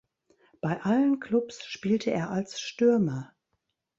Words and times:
Bei 0.61 0.81
allen 0.81 1.19
Klubs 1.19 1.63
spielte 1.63 2.09
er 2.09 2.31
als 2.31 2.59
Stürmer. 2.59 3.35